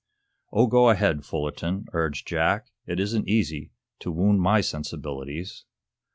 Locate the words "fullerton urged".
1.25-2.27